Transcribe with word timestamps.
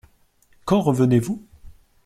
Quand 0.65 0.81
revenez-vous? 0.81 1.45